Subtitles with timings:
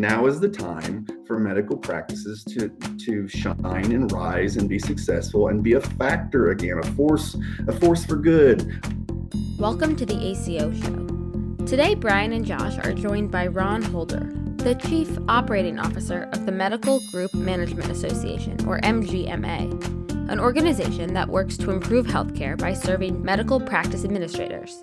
[0.00, 5.48] now is the time for medical practices to, to shine and rise and be successful
[5.48, 7.36] and be a factor again, a force,
[7.68, 8.80] a force for good.
[9.58, 11.66] Welcome to the ACO show.
[11.66, 16.52] Today, Brian and Josh are joined by Ron Holder, the Chief Operating Officer of the
[16.52, 23.22] Medical Group Management Association, or MGMA, an organization that works to improve healthcare by serving
[23.22, 24.80] medical practice administrators.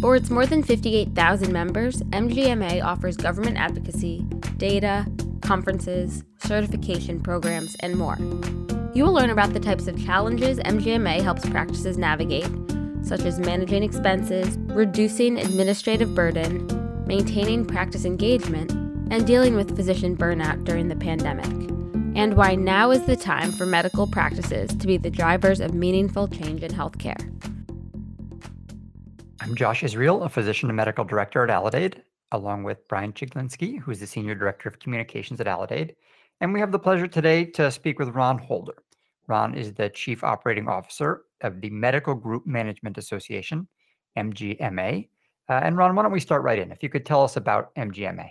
[0.00, 4.24] For its more than 58,000 members, MGMA offers government advocacy,
[4.56, 5.06] data,
[5.42, 8.16] conferences, certification programs, and more.
[8.94, 12.48] You will learn about the types of challenges MGMA helps practices navigate,
[13.02, 16.66] such as managing expenses, reducing administrative burden,
[17.06, 18.72] maintaining practice engagement,
[19.12, 21.44] and dealing with physician burnout during the pandemic,
[22.16, 26.26] and why now is the time for medical practices to be the drivers of meaningful
[26.26, 27.20] change in healthcare.
[29.50, 33.98] I'm Josh Israel, a physician and medical director at Aledade, along with Brian Chiglinski, who's
[33.98, 35.96] the senior director of communications at Aledade.
[36.40, 38.84] And we have the pleasure today to speak with Ron Holder.
[39.26, 43.66] Ron is the chief operating officer of the Medical Group Management Association,
[44.16, 45.08] MGMA.
[45.48, 46.70] Uh, and Ron, why don't we start right in?
[46.70, 48.28] If you could tell us about MGMA.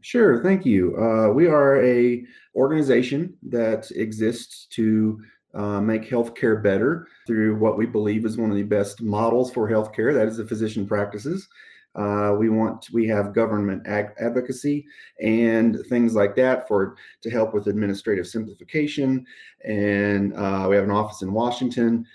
[0.00, 0.96] Sure, thank you.
[0.96, 2.24] Uh, we are a
[2.56, 5.20] organization that exists to
[5.54, 9.68] uh, make healthcare better through what we believe is one of the best models for
[9.68, 10.12] healthcare.
[10.14, 11.48] That is the physician practices.
[11.94, 14.86] Uh, we want we have government ag- advocacy
[15.20, 19.26] and things like that for to help with administrative simplification.
[19.64, 22.06] And uh, we have an office in Washington.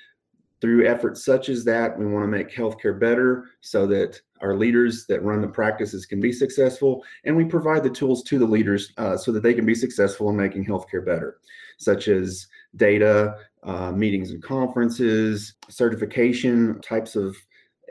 [0.60, 5.06] Through efforts such as that, we want to make healthcare better so that our leaders
[5.06, 8.92] that run the practices can be successful, and we provide the tools to the leaders
[8.98, 11.38] uh, so that they can be successful in making healthcare better,
[11.78, 17.36] such as data, uh, meetings and conferences, certification, types of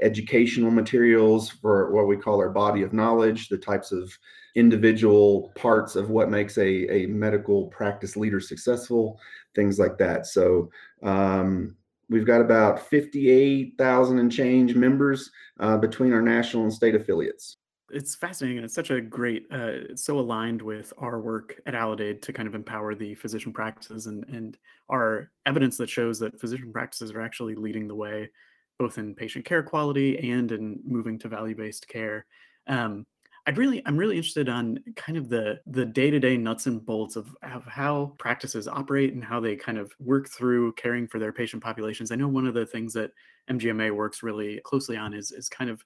[0.02, 4.12] educational materials for what we call our body of knowledge, the types of
[4.54, 9.18] individual parts of what makes a, a medical practice leader successful,
[9.54, 10.26] things like that.
[10.26, 10.70] So
[11.02, 11.76] um,
[12.08, 17.58] we've got about 58,000 and change members uh, between our national and state affiliates
[17.90, 21.74] it's fascinating and it's such a great uh, it's so aligned with our work at
[21.74, 24.58] Aledade to kind of empower the physician practices and and
[24.88, 28.30] our evidence that shows that physician practices are actually leading the way
[28.78, 32.26] both in patient care quality and in moving to value-based care
[32.66, 33.06] um,
[33.48, 37.34] I'd really, I'm really interested on kind of the the day-to-day nuts and bolts of,
[37.44, 41.62] of how practices operate and how they kind of work through caring for their patient
[41.62, 42.10] populations.
[42.10, 43.12] I know one of the things that
[43.48, 45.84] MGMA works really closely on is is kind of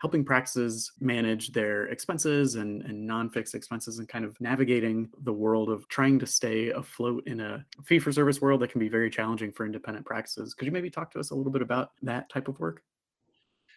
[0.00, 5.68] helping practices manage their expenses and, and non-fixed expenses and kind of navigating the world
[5.68, 9.66] of trying to stay afloat in a fee-for-service world that can be very challenging for
[9.66, 10.54] independent practices.
[10.54, 12.82] Could you maybe talk to us a little bit about that type of work?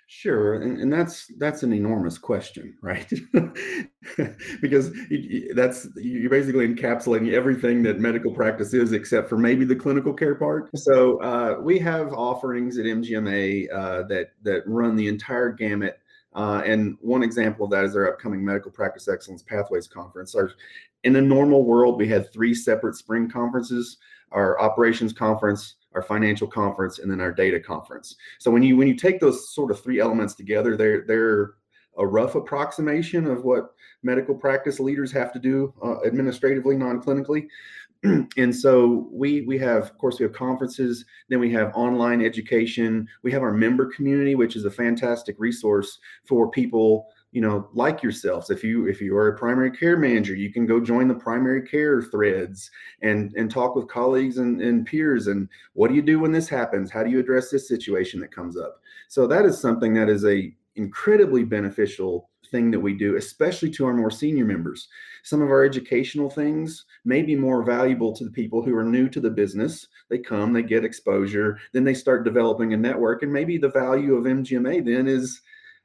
[0.07, 3.09] Sure, and, and that's that's an enormous question, right?
[4.61, 4.91] because
[5.55, 10.35] that's you're basically encapsulating everything that medical practice is, except for maybe the clinical care
[10.35, 10.69] part.
[10.77, 15.99] So uh, we have offerings at MGMA uh, that that run the entire gamut
[16.35, 20.35] uh, and one example of that is our upcoming Medical Practice Excellence Pathways Conference.
[20.35, 20.51] Our,
[21.03, 23.97] in a normal world, we had three separate spring conferences:
[24.31, 28.15] our operations conference, our financial conference, and then our data conference.
[28.39, 31.55] So when you when you take those sort of three elements together, they're they're
[31.97, 37.47] a rough approximation of what medical practice leaders have to do uh, administratively, non-clinically.
[38.37, 43.07] and so we we have of course we have conferences then we have online education
[43.23, 48.01] we have our member community which is a fantastic resource for people you know like
[48.01, 48.49] yourselves.
[48.49, 51.63] If you if you are a primary care manager you can go join the primary
[51.63, 52.69] care threads
[53.01, 56.47] and and talk with colleagues and, and peers and what do you do when this
[56.47, 56.91] happens?
[56.91, 58.79] How do you address this situation that comes up?
[59.09, 63.85] So that is something that is a incredibly beneficial thing that we do, especially to
[63.85, 64.87] our more senior members.
[65.23, 69.09] Some of our educational things may be more valuable to the people who are new
[69.09, 69.87] to the business.
[70.09, 73.23] They come, they get exposure, then they start developing a network.
[73.23, 75.41] And maybe the value of MGMA then is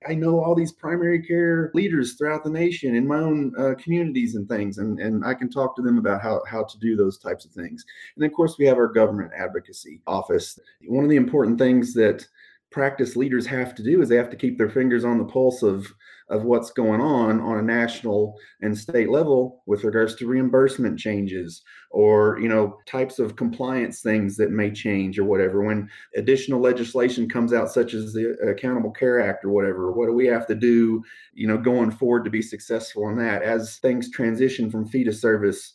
[0.08, 4.36] I know all these primary care leaders throughout the nation in my own uh, communities
[4.36, 7.18] and things, and, and I can talk to them about how, how to do those
[7.18, 7.84] types of things.
[8.14, 10.56] And of course, we have our government advocacy office.
[10.86, 12.24] One of the important things that
[12.70, 15.62] practice leaders have to do is they have to keep their fingers on the pulse
[15.62, 15.86] of
[16.30, 21.62] of what's going on on a national and state level with regards to reimbursement changes
[21.90, 25.62] or you know types of compliance things that may change or whatever.
[25.62, 30.12] When additional legislation comes out such as the accountable care act or whatever what do
[30.12, 33.42] we have to do you know going forward to be successful in that?
[33.42, 35.74] As things transition from fee to service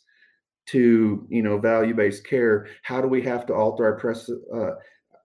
[0.66, 4.70] to you know value-based care how do we have to alter our press uh,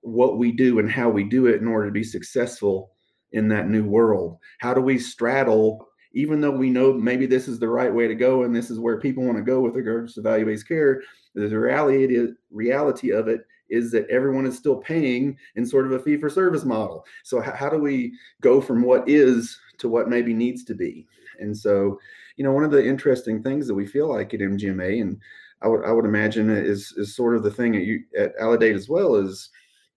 [0.01, 2.91] what we do and how we do it in order to be successful
[3.31, 4.37] in that new world?
[4.59, 8.15] How do we straddle even though we know maybe this is the right way to
[8.15, 11.01] go and this is where people want to go with regards to value-based care,
[11.35, 15.99] the reality reality of it is that everyone is still paying in sort of a
[15.99, 17.05] fee for service model.
[17.23, 21.05] So how, how do we go from what is to what maybe needs to be?
[21.39, 21.99] And so,
[22.35, 25.21] you know, one of the interesting things that we feel like at MGMA, and
[25.61, 28.75] I would I would imagine is is sort of the thing at you at Aledade
[28.75, 29.49] as well is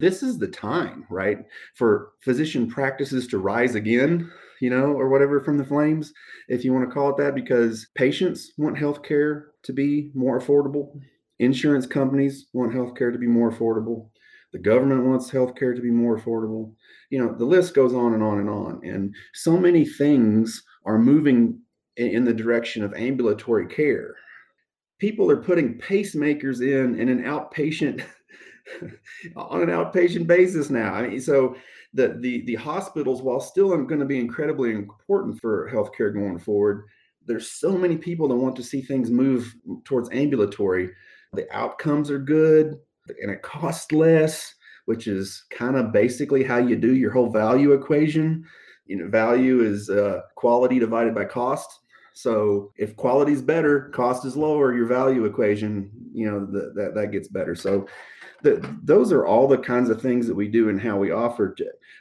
[0.02, 1.38] this is the time, right,
[1.76, 4.28] for physician practices to rise again,
[4.60, 6.12] you know, or whatever from the flames,
[6.48, 11.00] if you want to call it that, because patients want healthcare to be more affordable.
[11.38, 14.08] Insurance companies want healthcare to be more affordable.
[14.52, 16.74] The government wants healthcare to be more affordable.
[17.10, 18.80] You know, the list goes on and on and on.
[18.82, 21.60] And so many things are moving
[21.96, 24.16] in the direction of ambulatory care.
[24.98, 28.02] People are putting pacemakers in in an outpatient
[29.36, 30.94] on an outpatient basis now.
[30.94, 31.56] I mean, so
[31.94, 36.84] the the the hospitals, while still going to be incredibly important for healthcare going forward,
[37.26, 39.54] there's so many people that want to see things move
[39.84, 40.90] towards ambulatory.
[41.32, 42.78] The outcomes are good
[43.20, 44.54] and it costs less,
[44.86, 48.44] which is kind of basically how you do your whole value equation.
[48.86, 51.78] You know, value is uh, quality divided by cost.
[52.14, 56.94] So if quality is better, cost is lower, your value equation, you know, the, that
[56.94, 57.54] that gets better.
[57.54, 57.86] So
[58.42, 61.54] the, those are all the kinds of things that we do and how we offer.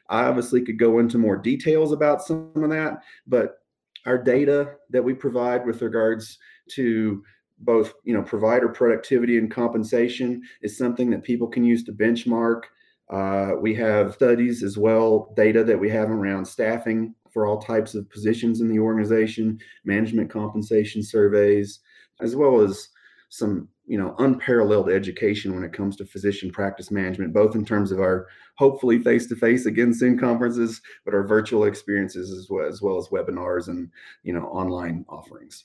[0.09, 3.59] I obviously could go into more details about some of that, but
[4.05, 6.37] our data that we provide with regards
[6.71, 7.23] to
[7.59, 12.63] both you know provider productivity and compensation is something that people can use to benchmark
[13.11, 17.95] uh, we have studies as well data that we have around staffing for all types
[17.95, 21.79] of positions in the organization management compensation surveys
[22.21, 22.89] as well as
[23.29, 27.91] some you know unparalleled education when it comes to physician practice management both in terms
[27.91, 32.97] of our hopefully face-to-face again soon conferences but our virtual experiences as well as well
[32.97, 33.89] as webinars and
[34.23, 35.63] you know online offerings.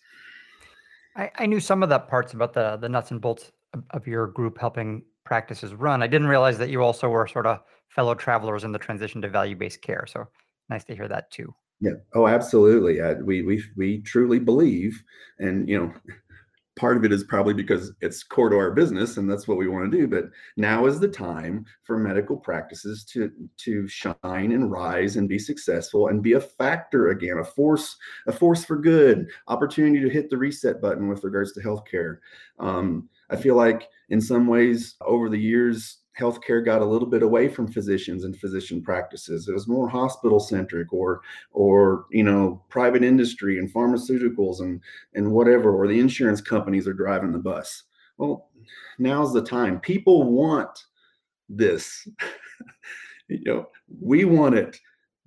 [1.16, 4.06] I, I knew some of the parts about the the nuts and bolts of, of
[4.06, 6.02] your group helping practices run.
[6.02, 9.28] I didn't realize that you also were sort of fellow travelers in the transition to
[9.28, 10.04] value-based care.
[10.06, 10.28] So
[10.68, 11.54] nice to hear that too.
[11.80, 11.92] Yeah.
[12.14, 13.00] Oh absolutely.
[13.00, 15.02] Uh, we we we truly believe
[15.38, 15.92] and you know
[16.76, 19.66] part of it is probably because it's core to our business and that's what we
[19.66, 20.24] want to do but
[20.58, 26.08] now is the time for medical practices to to shine and rise and be successful
[26.08, 27.96] and be a factor again a force
[28.26, 32.18] a force for good opportunity to hit the reset button with regards to healthcare.
[32.58, 37.22] Um, i feel like in some ways over the years healthcare got a little bit
[37.22, 39.48] away from physicians and physician practices.
[39.48, 44.80] It was more hospital centric or or you know private industry and pharmaceuticals and
[45.14, 47.84] and whatever or the insurance companies are driving the bus.
[48.18, 48.50] Well,
[48.98, 49.80] now's the time.
[49.80, 50.86] People want
[51.48, 52.08] this.
[53.28, 53.68] you know,
[54.00, 54.78] we want it.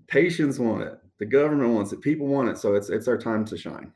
[0.07, 0.97] Patients want it.
[1.19, 2.01] The government wants it.
[2.01, 2.57] People want it.
[2.57, 3.91] So it's it's our time to shine.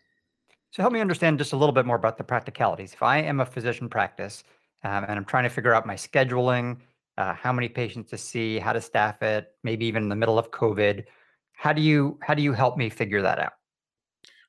[0.72, 2.94] So help me understand just a little bit more about the practicalities.
[2.94, 4.44] If I am a physician practice
[4.84, 6.78] um, and I'm trying to figure out my scheduling,
[7.18, 10.38] uh, how many patients to see, how to staff it, maybe even in the middle
[10.38, 11.06] of COVID.
[11.54, 13.54] How do you how do you help me figure that out?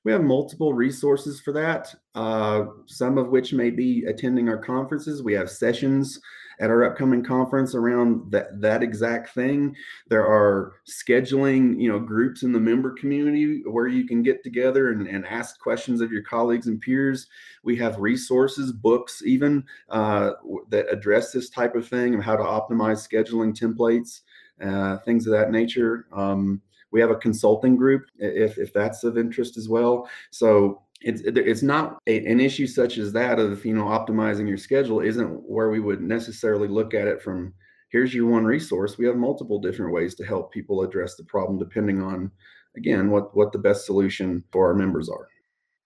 [0.04, 5.22] We have multiple resources for that, uh, some of which may be attending our conferences.
[5.22, 6.20] We have sessions
[6.60, 9.74] at our upcoming conference around that that exact thing.
[10.08, 14.92] There are scheduling, you know, groups in the member community where you can get together
[14.92, 17.26] and, and ask questions of your colleagues and peers.
[17.62, 20.32] We have resources, books, even uh,
[20.69, 24.20] that address this type of thing and how to optimize scheduling templates,
[24.62, 26.06] uh, things of that nature.
[26.12, 26.60] Um,
[26.94, 30.08] we have a consulting group if, if that's of interest as well.
[30.31, 34.56] So it's it's not a, an issue such as that of you know optimizing your
[34.56, 37.53] schedule isn't where we would necessarily look at it from
[37.91, 38.96] here's your one resource.
[38.96, 42.31] We have multiple different ways to help people address the problem depending on
[42.77, 45.29] again what what the best solution for our members are.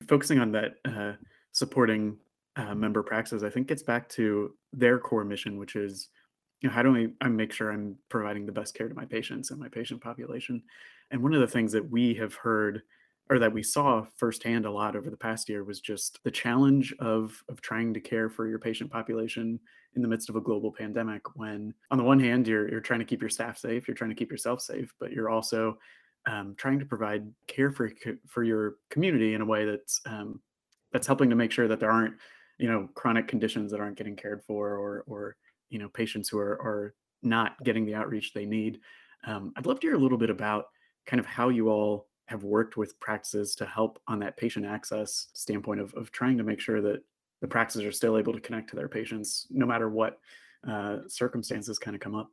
[0.07, 1.15] Focusing on that uh,
[1.53, 2.19] supporting
[2.57, 6.09] uh, member practices i think gets back to their core mission which is
[6.61, 9.05] you know how do I, I make sure i'm providing the best care to my
[9.05, 10.63] patients and my patient population
[11.11, 12.83] and one of the things that we have heard
[13.31, 16.95] or that we saw firsthand a lot over the past year was just the challenge
[16.99, 19.61] of of trying to care for your patient population
[19.97, 23.01] in the midst of a global pandemic when on the one hand you're you're trying
[23.01, 25.79] to keep your staff safe you're trying to keep yourself safe but you're also
[26.27, 27.91] um, trying to provide care for
[28.27, 30.41] for your community in a way that's um,
[30.93, 32.15] that's helping to make sure that there aren't
[32.59, 35.37] you know chronic conditions that aren't getting cared for or or
[35.71, 38.81] you know patients who are are not getting the outreach they need.
[39.27, 40.67] Um, i'd love to hear a little bit about
[41.09, 45.29] kind of how you all have worked with practices to help on that patient access
[45.33, 47.03] standpoint of, of trying to make sure that
[47.41, 50.21] the practices are still able to connect to their patients no matter what
[50.69, 52.31] uh, circumstances kind of come up?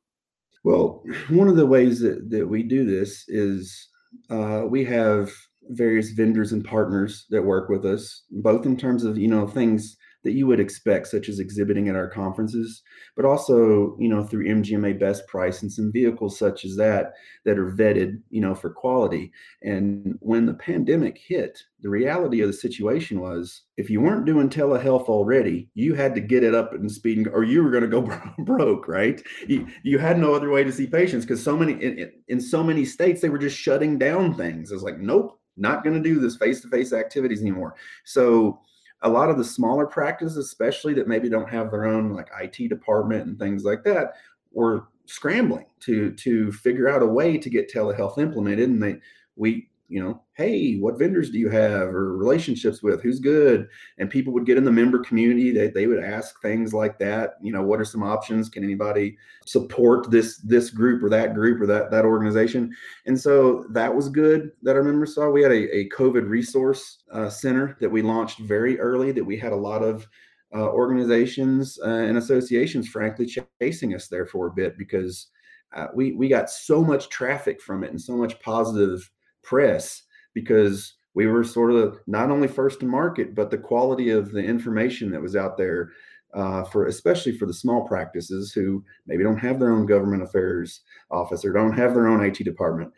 [0.65, 3.87] Well, one of the ways that, that we do this is
[4.29, 5.31] uh, we have
[5.69, 9.97] various vendors and partners that work with us, both in terms of you know things
[10.25, 12.81] that you would expect, such as exhibiting at our conferences,
[13.15, 17.13] but also, you know, through MGMA Best Price and some vehicles such as that
[17.45, 19.31] that are vetted, you know, for quality.
[19.61, 24.49] And when the pandemic hit, the reality of the situation was if you weren't doing
[24.49, 28.01] telehealth already, you had to get it up and speed, or you were going to
[28.01, 28.01] go
[28.39, 29.21] broke, right?
[29.47, 32.63] You, you had no other way to see patients because so many in, in so
[32.63, 34.71] many states they were just shutting down things.
[34.71, 37.75] It's like, nope, not going to do this face-to-face activities anymore.
[38.03, 38.59] So
[39.05, 42.69] a lot of the smaller practices, especially that maybe don't have their own like IT
[42.69, 44.15] department and things like that,
[44.51, 48.69] were scrambling to to figure out a way to get telehealth implemented.
[48.69, 48.95] And they
[49.35, 53.03] we you know, hey, what vendors do you have or relationships with?
[53.03, 53.67] Who's good?
[53.99, 55.51] And people would get in the member community.
[55.51, 57.35] They, they would ask things like that.
[57.41, 58.49] You know, what are some options?
[58.49, 62.75] Can anybody support this this group or that group or that that organization?
[63.05, 65.29] And so that was good that our members saw.
[65.29, 69.11] We had a, a COVID resource uh, center that we launched very early.
[69.11, 70.07] That we had a lot of
[70.53, 75.27] uh, organizations uh, and associations, frankly, chasing us there for a bit because
[75.75, 79.11] uh, we we got so much traffic from it and so much positive
[79.45, 84.31] press because we were sort of not only first to market, but the quality of
[84.31, 85.91] the information that was out there
[86.35, 90.81] uh, for especially for the small practices who maybe don't have their own government affairs
[91.09, 92.91] office or don't have their own IT department.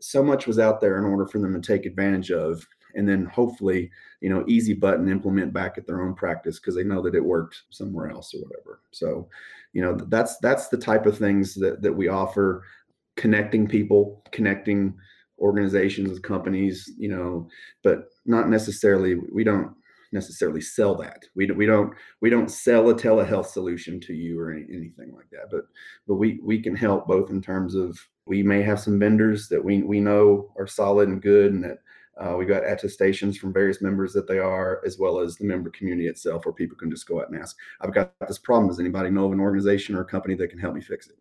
[0.00, 2.66] So much was out there in order for them to take advantage of,
[2.96, 6.82] and then hopefully, you know, easy button implement back at their own practice because they
[6.82, 8.80] know that it worked somewhere else or whatever.
[8.90, 9.28] So,
[9.72, 12.64] you know, that's that's the type of things that that we offer,
[13.14, 14.96] connecting people, connecting
[15.40, 17.48] organizations, with companies, you know,
[17.82, 19.16] but not necessarily.
[19.32, 19.74] We don't
[20.12, 21.24] necessarily sell that.
[21.34, 25.30] We, we don't we don't sell a telehealth solution to you or any, anything like
[25.30, 25.50] that.
[25.50, 25.64] But
[26.06, 29.64] but we we can help both in terms of we may have some vendors that
[29.64, 31.78] we we know are solid and good, and that
[32.20, 35.70] uh, we got attestations from various members that they are, as well as the member
[35.70, 38.68] community itself, where people can just go out and ask, "I've got this problem.
[38.68, 41.16] Does anybody know of an organization or a company that can help me fix it?"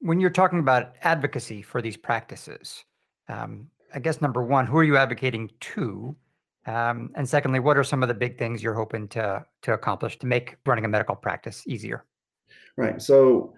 [0.00, 2.84] When you're talking about advocacy for these practices,
[3.30, 6.14] um, I guess number one, who are you advocating to?
[6.66, 10.18] Um, and secondly, what are some of the big things you're hoping to to accomplish
[10.18, 12.04] to make running a medical practice easier?
[12.76, 13.00] Right.
[13.00, 13.54] So,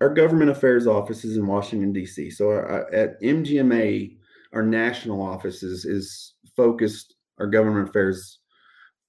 [0.00, 2.30] our government affairs office is in Washington D.C.
[2.30, 4.16] So, our, at MGMA,
[4.52, 7.14] our national office is, is focused.
[7.38, 8.38] Our government affairs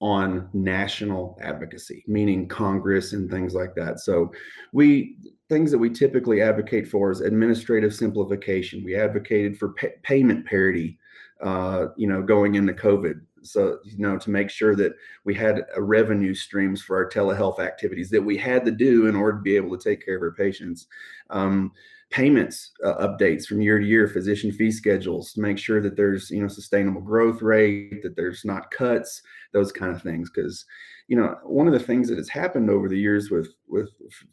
[0.00, 3.98] on national advocacy, meaning Congress and things like that.
[3.98, 4.30] So
[4.72, 5.16] we
[5.48, 8.84] things that we typically advocate for is administrative simplification.
[8.84, 10.98] We advocated for pay, payment parity,
[11.42, 13.20] uh, you know, going into COVID.
[13.42, 18.10] So you know, to make sure that we had revenue streams for our telehealth activities
[18.10, 20.32] that we had to do in order to be able to take care of our
[20.32, 20.86] patients.
[21.30, 21.72] Um,
[22.10, 26.30] payments uh, updates from year to year, physician fee schedules to make sure that there's
[26.30, 30.30] you know sustainable growth rate, that there's not cuts, those kind of things.
[30.34, 30.64] Because
[31.08, 33.90] you know one of the things that has happened over the years with with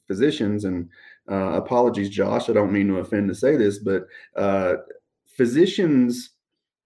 [0.08, 0.90] physicians and
[1.32, 4.06] uh, apologies, Josh, I don't mean to offend to say this, but
[4.36, 4.76] uh,
[5.26, 6.32] physicians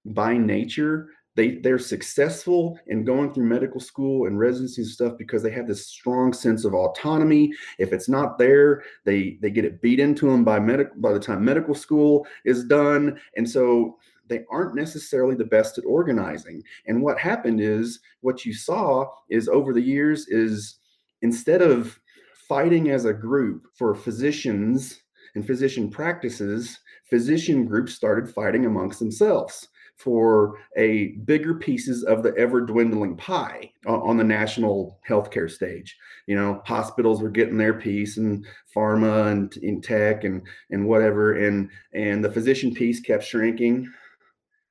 [0.05, 5.43] by nature they they're successful in going through medical school and residency and stuff because
[5.43, 7.51] they have this strong sense of autonomy.
[7.77, 11.19] If it's not there they they get it beat into them by medical by the
[11.19, 13.19] time medical school is done.
[13.37, 13.97] And so
[14.29, 19.47] they aren't necessarily the best at organizing and what happened is what you saw is
[19.49, 20.77] over the years is
[21.21, 21.99] instead of
[22.47, 25.01] fighting as a group for physicians
[25.35, 29.67] and physician practices physician groups started fighting amongst themselves
[29.99, 35.97] for a bigger pieces of the ever dwindling pie on the national healthcare stage.
[36.25, 41.33] You know, hospitals were getting their piece and pharma and in tech and and whatever
[41.33, 43.91] and and the physician piece kept shrinking.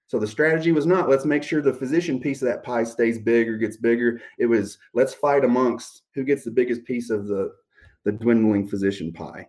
[0.08, 3.18] So the strategy was not let's make sure the physician piece of that pie stays
[3.18, 4.20] big or gets bigger.
[4.38, 7.52] It was let's fight amongst who gets the biggest piece of the
[8.04, 9.46] the dwindling physician pie.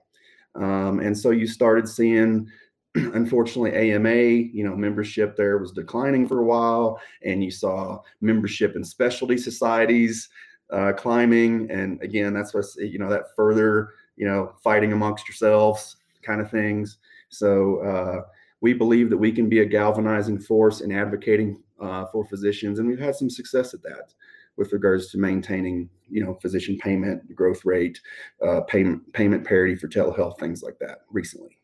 [0.56, 2.50] Um, and so you started seeing
[2.96, 4.16] unfortunately AMA,
[4.54, 9.38] you know, membership there was declining for a while, and you saw membership in specialty
[9.38, 10.28] societies
[10.72, 15.98] uh, climbing, and again, that's what you know that further, you know, fighting amongst yourselves
[16.22, 16.98] kind of things.
[17.30, 18.22] So uh,
[18.62, 22.88] we believe that we can be a galvanizing force in advocating uh, for physicians, and
[22.88, 24.14] we've had some success at that
[24.58, 28.00] with regards to maintaining, you know, physician payment, growth rate,
[28.46, 31.58] uh, payment payment parity for telehealth, things like that recently.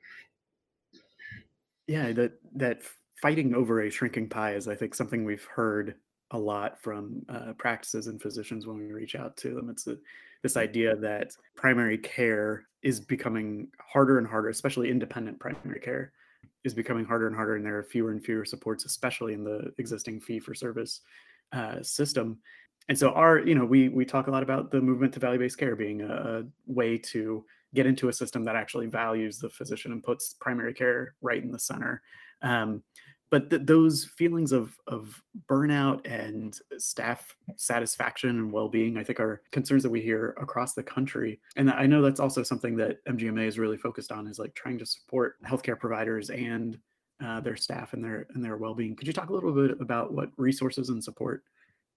[1.87, 2.81] Yeah, that that
[3.21, 5.95] fighting over a shrinking pie is, I think, something we've heard
[6.31, 9.69] a lot from uh, practices and physicians when we reach out to them.
[9.69, 9.97] It's a,
[10.41, 16.13] this idea that primary care is becoming harder and harder, especially independent primary care,
[16.65, 19.71] is becoming harder and harder, and there are fewer and fewer supports, especially in the
[19.77, 21.01] existing fee for service
[21.53, 22.39] uh, system.
[22.89, 25.39] And so, our you know, we we talk a lot about the movement to value
[25.39, 29.49] based care being a, a way to get into a system that actually values the
[29.49, 32.01] physician and puts primary care right in the center.
[32.41, 32.83] Um,
[33.35, 39.41] but th- those feelings of of burnout and staff satisfaction and well-being i think are
[39.51, 41.41] concerns that we hear across the country.
[41.57, 44.77] And i know that's also something that mgma is really focused on is like trying
[44.77, 46.77] to support healthcare providers and
[47.23, 48.95] uh, their staff and their and their well-being.
[48.95, 51.43] Could you talk a little bit about what resources and support?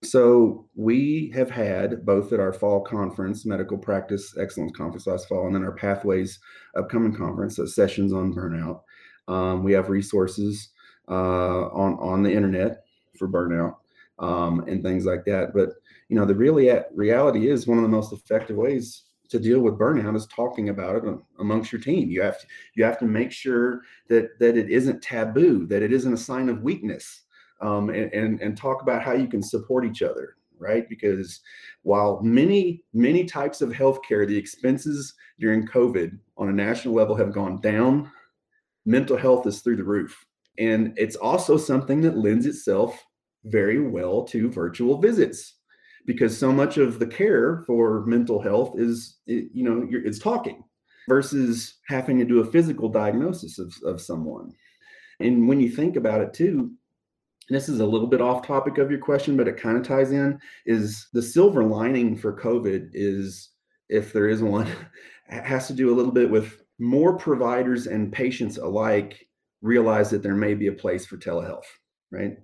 [0.04, 5.46] So we have had both at our fall conference, medical practice excellence conference last fall,
[5.46, 6.38] and then our pathways
[6.76, 8.82] upcoming conference, so sessions on burnout.
[9.26, 10.70] Um, we have resources
[11.12, 12.84] on on the internet
[13.18, 13.76] for burnout
[14.18, 15.52] um, and things like that.
[15.54, 15.70] But
[16.08, 19.78] you know, the really reality is one of the most effective ways to deal with
[19.78, 22.10] burnout is talking about it amongst your team.
[22.10, 25.92] You have to you have to make sure that that it isn't taboo, that it
[25.92, 27.22] isn't a sign of weakness,
[27.60, 30.34] um, and, and and talk about how you can support each other.
[30.60, 31.40] Right, because
[31.82, 37.32] while many many types of healthcare, the expenses during COVID on a national level have
[37.32, 38.10] gone down,
[38.84, 40.26] mental health is through the roof.
[40.58, 43.04] And it's also something that lends itself
[43.44, 45.54] very well to virtual visits
[46.06, 50.64] because so much of the care for mental health is, you know, it's talking
[51.08, 54.52] versus having to do a physical diagnosis of, of someone.
[55.20, 56.72] And when you think about it too,
[57.50, 60.12] this is a little bit off topic of your question, but it kind of ties
[60.12, 63.50] in, is the silver lining for COVID is,
[63.88, 64.68] if there is one,
[65.28, 69.27] has to do a little bit with more providers and patients alike
[69.62, 71.66] realize that there may be a place for telehealth,
[72.10, 72.36] right?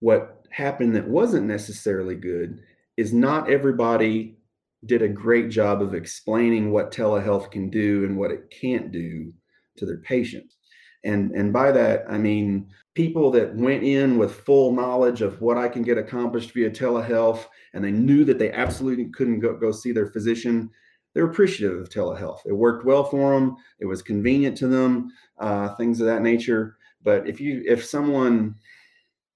[0.00, 2.60] What happened that wasn't necessarily good
[2.96, 4.36] is not everybody
[4.84, 9.32] did a great job of explaining what telehealth can do and what it can't do
[9.76, 10.56] to their patients.
[11.04, 15.56] And, and by that, I mean people that went in with full knowledge of what
[15.56, 19.72] I can get accomplished via telehealth, and they knew that they absolutely couldn't go, go
[19.72, 20.70] see their physician
[21.14, 22.40] they're appreciative of telehealth.
[22.46, 23.56] It worked well for them.
[23.80, 26.76] It was convenient to them, uh, things of that nature.
[27.02, 28.54] But if you, if someone,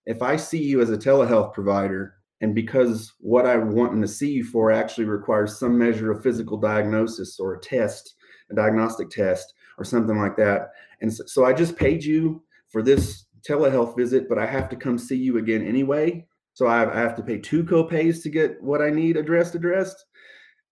[0.07, 4.31] if I see you as a telehealth provider, and because what I'm wanting to see
[4.31, 8.15] you for actually requires some measure of physical diagnosis or a test,
[8.51, 12.83] a diagnostic test, or something like that, and so, so I just paid you for
[12.83, 16.27] this telehealth visit, but I have to come see you again anyway.
[16.55, 20.05] So I, I have to pay two copays to get what I need addressed addressed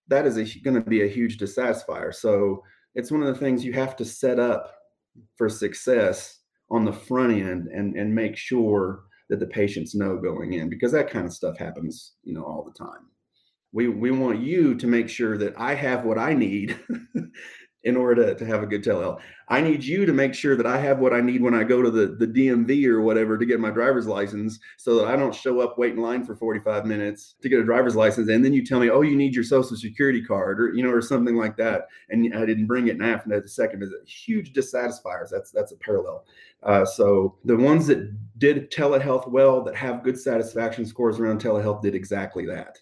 [0.08, 2.14] that is going to be a huge dissatisfier.
[2.14, 2.62] So
[2.94, 4.74] it's one of the things you have to set up
[5.36, 6.40] for success
[6.70, 10.92] on the front end and and make sure that the patients know going in because
[10.92, 13.08] that kind of stuff happens, you know, all the time.
[13.72, 16.78] We we want you to make sure that I have what I need
[17.85, 19.20] in order to, to have a good telehealth.
[19.49, 21.83] I need you to make sure that I have what I need when I go
[21.83, 25.35] to the, the DMV or whatever to get my driver's license so that I don't
[25.35, 28.31] show up, wait in line for 45 minutes to get a driver's license.
[28.31, 30.90] And then you tell me, oh, you need your social security card or, you know,
[30.90, 31.88] or something like that.
[32.09, 33.99] And I didn't bring it now after the second visit.
[34.07, 35.31] Huge dissatisfiers.
[35.31, 36.25] That's, that's a parallel.
[36.62, 41.83] Uh, so the ones that did telehealth well, that have good satisfaction scores around telehealth
[41.83, 42.79] did exactly that.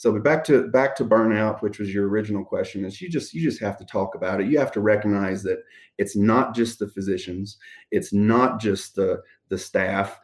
[0.00, 3.34] So but back to back to burnout, which was your original question, is you just
[3.34, 4.46] you just have to talk about it.
[4.46, 5.58] You have to recognize that
[5.98, 7.58] it's not just the physicians,
[7.90, 10.18] it's not just the the staff.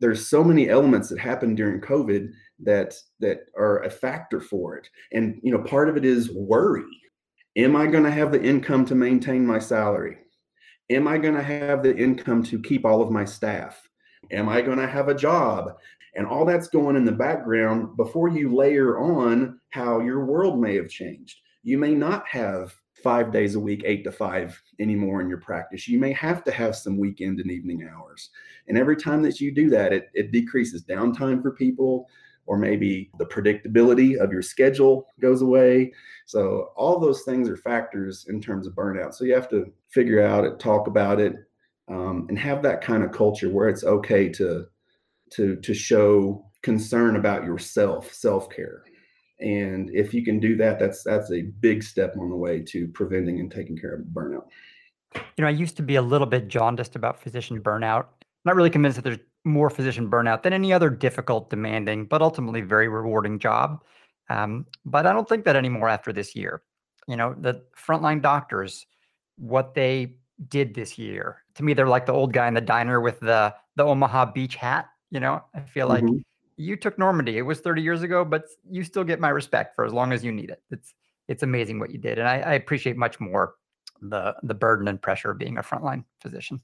[0.00, 2.32] There's so many elements that happened during COVID
[2.64, 4.88] that that are a factor for it.
[5.12, 6.82] And you know, part of it is worry.
[7.54, 10.16] Am I going to have the income to maintain my salary?
[10.90, 13.88] Am I going to have the income to keep all of my staff?
[14.32, 15.76] Am I going to have a job?
[16.14, 20.76] And all that's going in the background before you layer on how your world may
[20.76, 21.38] have changed.
[21.62, 25.88] You may not have five days a week, eight to five anymore in your practice.
[25.88, 28.30] You may have to have some weekend and evening hours.
[28.68, 32.08] And every time that you do that, it, it decreases downtime for people,
[32.46, 35.92] or maybe the predictability of your schedule goes away.
[36.26, 39.14] So, all those things are factors in terms of burnout.
[39.14, 41.34] So, you have to figure out it, talk about it,
[41.88, 44.66] um, and have that kind of culture where it's okay to
[45.34, 48.84] to to show concern about yourself, self-care.
[49.40, 52.86] And if you can do that, that's that's a big step on the way to
[52.88, 54.44] preventing and taking care of burnout.
[55.14, 58.06] You know, I used to be a little bit jaundiced about physician burnout.
[58.44, 62.60] Not really convinced that there's more physician burnout than any other difficult, demanding, but ultimately
[62.60, 63.82] very rewarding job.
[64.30, 66.62] Um, but I don't think that anymore after this year.
[67.08, 68.86] You know, the frontline doctors,
[69.36, 70.14] what they
[70.48, 73.54] did this year, to me, they're like the old guy in the diner with the
[73.74, 74.86] the Omaha Beach hat.
[75.12, 76.16] You know, I feel like mm-hmm.
[76.56, 77.36] you took Normandy.
[77.36, 80.24] It was 30 years ago, but you still get my respect for as long as
[80.24, 80.62] you need it.
[80.70, 80.94] It's
[81.28, 83.54] it's amazing what you did, and I, I appreciate much more
[84.00, 86.62] the the burden and pressure of being a frontline physician.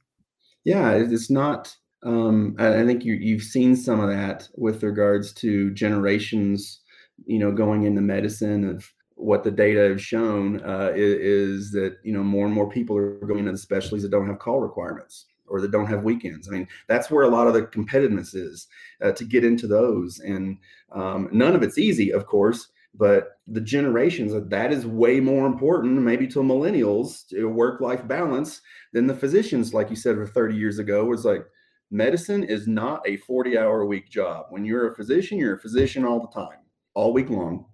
[0.65, 1.77] Yeah, it's not.
[2.03, 6.81] Um, I, I think you, you've seen some of that with regards to generations,
[7.27, 11.99] you know, going into medicine of what the data have shown uh, is, is, that
[12.03, 14.61] you know more and more people are going into the specialties that don't have call
[14.61, 16.49] requirements or that don't have weekends.
[16.49, 18.69] I mean, that's where a lot of the competitiveness is
[19.03, 20.59] uh, to get into those, and
[20.93, 22.69] um, none of it's easy, of course.
[22.95, 28.61] But the generations that is way more important, maybe to millennials, to work-life balance
[28.93, 31.45] than the physicians, like you said, for 30 years ago, was like
[31.91, 34.47] medicine is not a 40-hour a week job.
[34.51, 36.59] When you're a physician, you're a physician all the time,
[36.95, 37.67] all week long,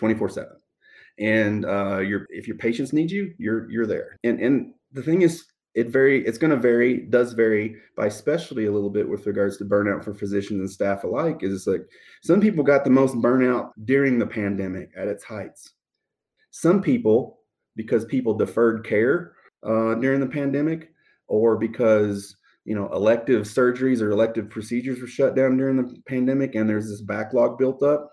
[0.00, 0.46] 24/7
[1.18, 4.16] and uh, your if your patients need you, you're you're there.
[4.24, 5.44] And and the thing is,
[5.76, 9.58] it very it's going to vary does vary by specialty a little bit with regards
[9.58, 11.42] to burnout for physicians and staff alike.
[11.42, 11.86] Is like
[12.22, 15.74] some people got the most burnout during the pandemic at its heights.
[16.50, 17.40] Some people
[17.76, 20.90] because people deferred care uh, during the pandemic,
[21.28, 22.34] or because
[22.64, 26.88] you know elective surgeries or elective procedures were shut down during the pandemic, and there's
[26.88, 28.10] this backlog built up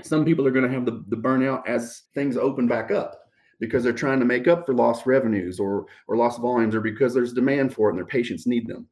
[0.00, 3.21] some people are going to have the, the burnout as things open back up
[3.62, 7.14] because they're trying to make up for lost revenues or or lost volumes or because
[7.14, 8.88] there's demand for it and their patients need them.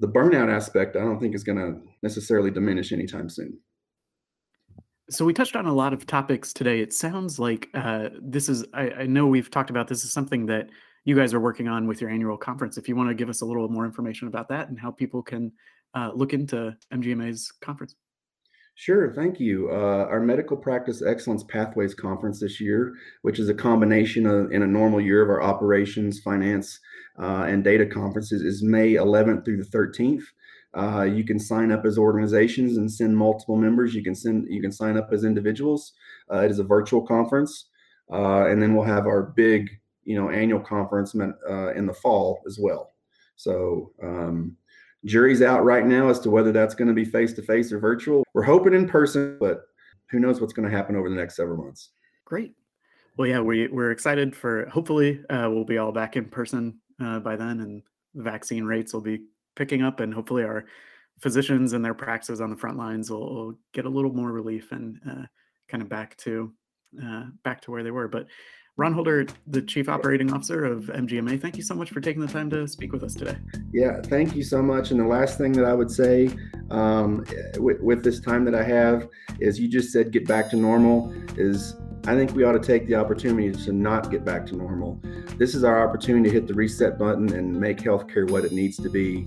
[0.00, 3.58] The burnout aspect, I don't think is going to necessarily diminish anytime soon.
[5.08, 6.80] So we touched on a lot of topics today.
[6.80, 8.66] It sounds like uh, this is.
[8.74, 10.68] I, I, know we've talked about this is something that
[11.04, 12.76] you guys are working on with your annual conference.
[12.76, 15.22] If you want to give us a little more information about that and how people
[15.22, 15.52] can
[15.94, 17.94] uh, look into MGMA's conference.
[18.74, 19.68] Sure, thank you.
[19.70, 24.62] Uh, our Medical Practice Excellence Pathways Conference this year, which is a combination of, in
[24.62, 26.80] a normal year of our operations, finance,
[27.20, 30.24] uh, and data conferences, is May 11th through the 13th.
[30.74, 33.94] Uh, you can sign up as organizations and send multiple members.
[33.94, 35.92] You can send you can sign up as individuals.
[36.32, 37.66] Uh, it is a virtual conference,
[38.10, 39.68] uh, and then we'll have our big
[40.04, 42.90] you know annual conference uh, in the fall as well.
[43.36, 44.56] So um,
[45.04, 47.78] Jury's out right now as to whether that's going to be face to face or
[47.78, 48.24] virtual.
[48.34, 49.62] We're hoping in person, but
[50.10, 51.90] who knows what's going to happen over the next several months.
[52.24, 52.54] Great.
[53.16, 57.18] Well, yeah, we, we're excited for hopefully uh, we'll be all back in person uh,
[57.18, 57.82] by then and
[58.14, 59.22] vaccine rates will be
[59.56, 60.64] picking up and hopefully our
[61.20, 64.72] physicians and their practices on the front lines will, will get a little more relief
[64.72, 65.24] and uh,
[65.68, 66.52] kind of back to
[67.02, 68.08] uh, back to where they were.
[68.08, 68.26] But
[68.78, 72.32] Ron Holder, the Chief Operating Officer of MGMA, thank you so much for taking the
[72.32, 73.36] time to speak with us today.
[73.70, 74.90] Yeah, thank you so much.
[74.90, 76.30] And the last thing that I would say
[76.70, 77.24] um,
[77.58, 79.08] with, with this time that I have
[79.40, 82.86] is you just said get back to normal is I think we ought to take
[82.86, 84.98] the opportunity to not get back to normal.
[85.36, 88.78] This is our opportunity to hit the reset button and make healthcare what it needs
[88.78, 89.26] to be.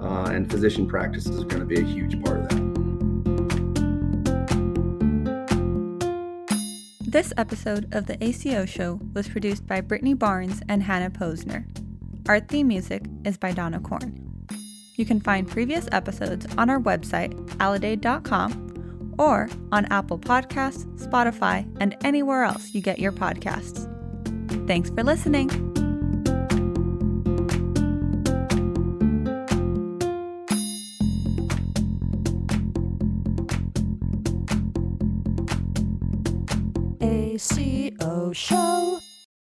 [0.00, 2.43] Uh, and physician practices are going to be a huge part
[7.14, 11.64] This episode of the ACO Show was produced by Brittany Barnes and Hannah Posner.
[12.28, 14.18] Our theme music is by Donna Korn.
[14.96, 21.96] You can find previous episodes on our website, aledade.com, or on Apple Podcasts, Spotify, and
[22.02, 23.86] anywhere else you get your podcasts.
[24.66, 25.73] Thanks for listening.
[38.34, 38.93] Show.